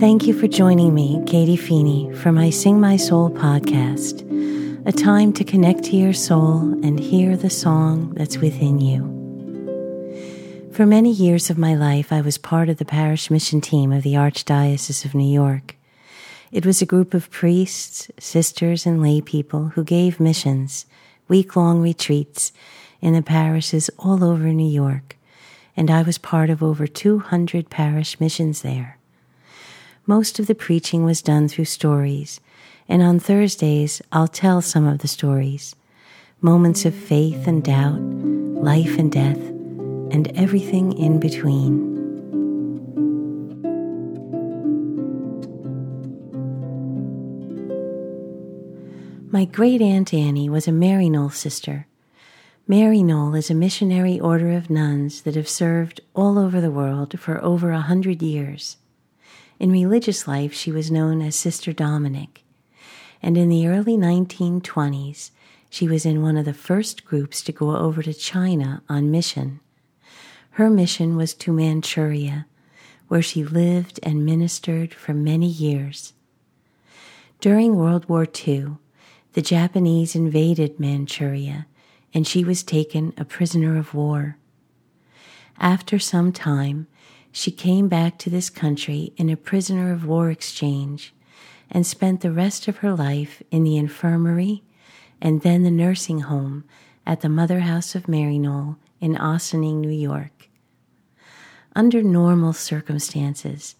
[0.00, 4.22] Thank you for joining me, Katie Feeney, for my Sing My Soul podcast,
[4.86, 9.02] a time to connect to your soul and hear the song that's within you.
[10.70, 14.04] For many years of my life, I was part of the parish mission team of
[14.04, 15.74] the Archdiocese of New York.
[16.52, 20.86] It was a group of priests, sisters, and lay people who gave missions,
[21.26, 22.52] week long retreats
[23.00, 25.16] in the parishes all over New York,
[25.76, 28.97] and I was part of over 200 parish missions there.
[30.08, 32.40] Most of the preaching was done through stories,
[32.88, 35.76] and on Thursdays I'll tell some of the stories
[36.40, 41.94] moments of faith and doubt, life and death, and everything in between.
[49.30, 51.86] My great aunt Annie was a Maryknoll sister.
[52.66, 57.44] Maryknoll is a missionary order of nuns that have served all over the world for
[57.44, 58.78] over a hundred years.
[59.58, 62.44] In religious life, she was known as Sister Dominic,
[63.20, 65.30] and in the early 1920s,
[65.68, 69.60] she was in one of the first groups to go over to China on mission.
[70.52, 72.46] Her mission was to Manchuria,
[73.08, 76.12] where she lived and ministered for many years.
[77.40, 78.76] During World War II,
[79.32, 81.66] the Japanese invaded Manchuria,
[82.14, 84.38] and she was taken a prisoner of war.
[85.58, 86.86] After some time,
[87.32, 91.12] she came back to this country in a prisoner of war exchange
[91.70, 94.62] and spent the rest of her life in the infirmary
[95.20, 96.64] and then the nursing home
[97.06, 100.48] at the Mother House of Maryknoll in Ossining, New York.
[101.74, 103.76] Under normal circumstances,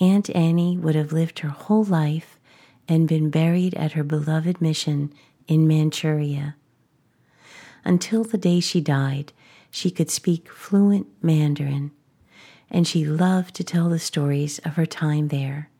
[0.00, 2.38] Aunt Annie would have lived her whole life
[2.88, 5.12] and been buried at her beloved mission
[5.48, 6.56] in Manchuria.
[7.84, 9.32] Until the day she died,
[9.70, 11.92] she could speak fluent Mandarin
[12.70, 15.70] and she loved to tell the stories of her time there.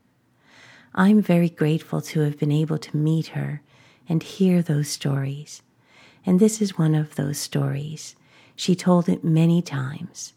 [0.94, 3.62] I'm very grateful to have been able to meet her
[4.08, 5.62] and hear those stories.
[6.24, 8.16] And this is one of those stories.
[8.54, 10.32] She told it many times.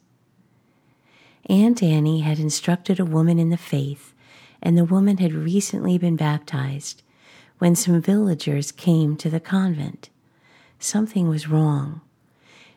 [1.46, 4.14] Aunt Annie had instructed a woman in the faith,
[4.62, 7.02] and the woman had recently been baptized
[7.58, 10.10] when some villagers came to the convent.
[10.80, 12.02] Something was wrong.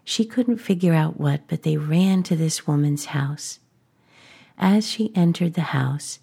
[0.04, 3.58] She couldn't figure out what, but they ran to this woman's house.
[4.64, 6.20] As she entered the house,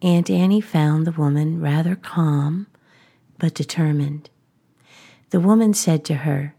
[0.00, 2.68] Aunt Annie found the woman rather calm
[3.36, 4.30] but determined.
[5.30, 6.54] The woman said to her,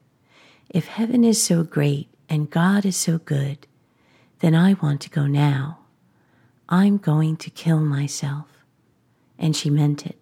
[0.69, 3.65] If heaven is so great and God is so good,
[4.39, 5.79] then I want to go now.
[6.67, 8.47] I'm going to kill myself.
[9.39, 10.17] And she meant it.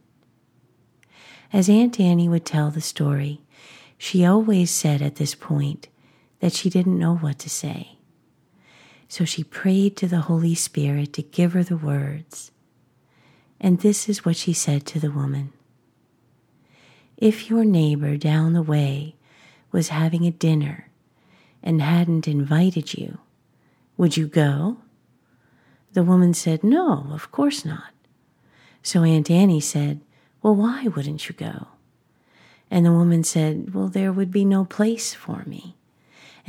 [1.52, 3.42] As Aunt Annie would tell the story,
[3.98, 5.88] she always said at this point
[6.40, 7.99] that she didn't know what to say.
[9.10, 12.52] So she prayed to the Holy Spirit to give her the words.
[13.60, 15.52] And this is what she said to the woman
[17.18, 19.16] If your neighbor down the way
[19.72, 20.90] was having a dinner
[21.64, 23.18] and hadn't invited you,
[23.98, 24.78] would you go?
[25.94, 27.92] The woman said, No, of course not.
[28.84, 30.02] So Aunt Annie said,
[30.44, 31.68] Well, why wouldn't you go?
[32.70, 35.76] And the woman said, Well, there would be no place for me.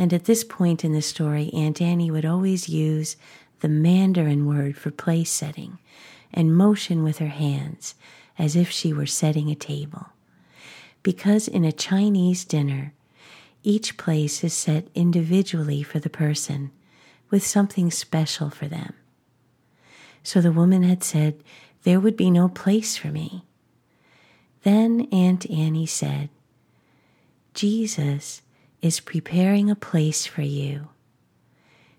[0.01, 3.19] And at this point in the story, Aunt Annie would always use
[3.61, 5.79] the Mandarin word for place setting
[6.33, 7.97] and motion with her hands
[8.39, 10.07] as if she were setting a table.
[11.03, 12.95] Because in a Chinese dinner,
[13.63, 16.71] each place is set individually for the person
[17.29, 18.95] with something special for them.
[20.23, 21.45] So the woman had said,
[21.83, 23.45] There would be no place for me.
[24.63, 26.31] Then Aunt Annie said,
[27.53, 28.41] Jesus
[28.83, 30.89] is preparing a place for you.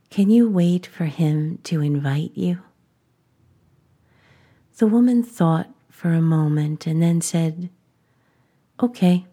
[0.10, 2.60] Can you wait for him to invite you?
[4.78, 7.70] The woman thought for a moment and then said,
[8.82, 9.26] Okay,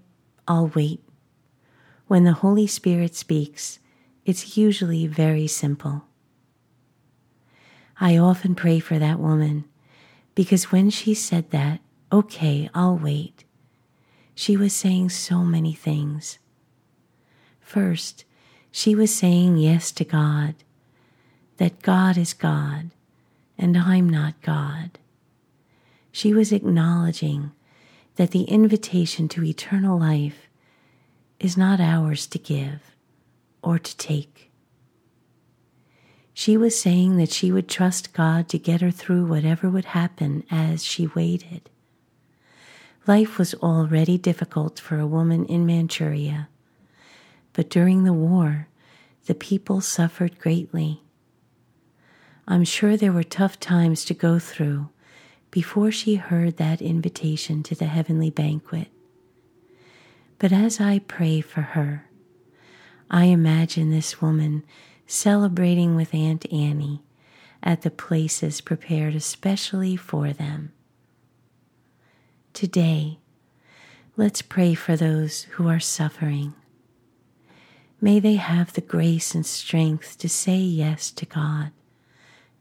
[0.47, 1.03] I'll wait.
[2.07, 3.79] When the Holy Spirit speaks,
[4.25, 6.05] it's usually very simple.
[8.01, 9.65] I often pray for that woman
[10.35, 11.81] because when she said that,
[12.13, 13.45] okay, I'll wait,
[14.35, 16.39] she was saying so many things.
[17.69, 18.25] First,
[18.71, 20.55] she was saying yes to God,
[21.59, 22.93] that God is God
[23.59, 24.99] and I'm not God.
[26.11, 27.53] She was acknowledging
[28.17, 30.49] that the invitation to eternal life
[31.39, 32.81] is not ours to give
[33.63, 34.51] or to take.
[36.33, 40.43] She was saying that she would trust God to get her through whatever would happen
[40.51, 41.69] as she waited.
[43.07, 46.49] Life was already difficult for a woman in Manchuria
[47.59, 48.69] but during the war,
[49.27, 51.03] the people suffered greatly.
[52.47, 54.91] I'm sure there were tough times to go through,
[55.51, 58.87] before she heard that invitation to the heavenly banquet.
[60.39, 62.07] But as I pray for her,
[63.11, 64.63] I imagine this woman
[65.09, 67.03] celebrating with Aunt Annie
[67.61, 70.71] at the places prepared especially for them.
[72.53, 73.19] Today,
[74.17, 76.55] let's pray for those who are suffering.
[78.01, 81.73] May they have the grace and strength to say yes to God,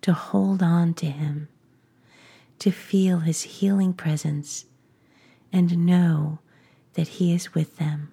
[0.01, 1.48] to hold on to Him,
[2.60, 4.66] to feel His healing presence,
[5.54, 6.39] and know
[6.94, 8.12] that He is with them.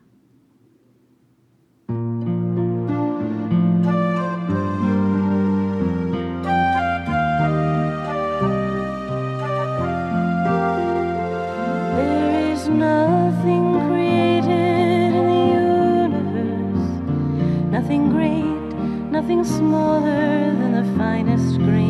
[19.25, 21.84] Nothing smaller than the finest grain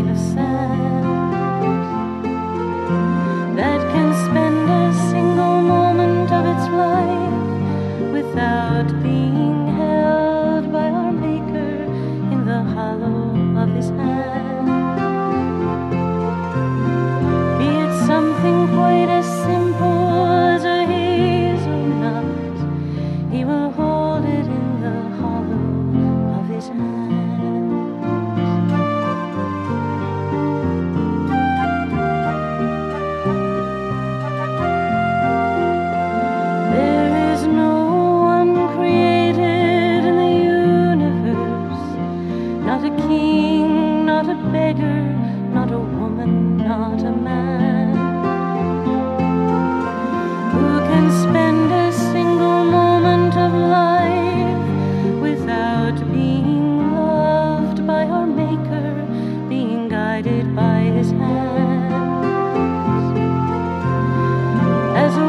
[64.96, 65.23] As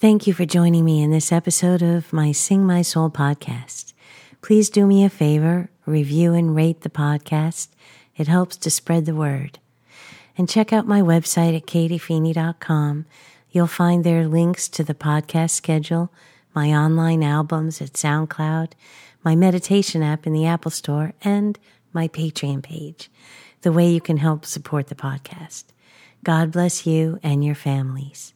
[0.00, 3.94] Thank you for joining me in this episode of my Sing My Soul podcast.
[4.42, 7.66] Please do me a favor, review and rate the podcast.
[8.16, 9.58] It helps to spread the word.
[10.36, 13.06] And check out my website at katiefeeney.com.
[13.50, 16.12] You'll find there links to the podcast schedule,
[16.54, 18.74] my online albums at SoundCloud,
[19.24, 21.58] my meditation app in the Apple Store, and
[21.92, 23.10] my Patreon page,
[23.62, 25.64] the way you can help support the podcast.
[26.22, 28.32] God bless you and your families.